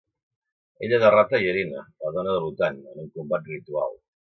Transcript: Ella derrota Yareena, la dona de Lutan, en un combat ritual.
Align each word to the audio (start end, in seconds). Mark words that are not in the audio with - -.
Ella 0.87 0.99
derrota 1.03 1.41
Yareena, 1.43 1.85
la 2.07 2.11
dona 2.17 2.33
de 2.33 2.39
Lutan, 2.47 2.83
en 2.95 3.05
un 3.07 3.13
combat 3.21 3.55
ritual. 3.55 3.97